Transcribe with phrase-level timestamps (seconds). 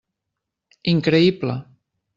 [0.95, 1.61] Increïble.